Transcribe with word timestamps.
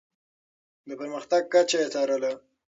د 0.87 0.89
پرمختګ 1.01 1.41
کچه 1.53 1.77
يې 1.81 1.87
څارله. 1.93 2.31